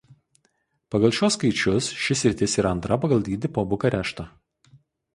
Pagal 0.95 1.13
šiuos 1.17 1.35
skaičius 1.39 1.91
ši 2.05 2.19
sritis 2.23 2.59
yra 2.63 2.75
antra 2.79 3.01
pagal 3.07 3.25
dydį 3.31 3.55
po 3.59 3.69
Bukarešto. 3.75 4.31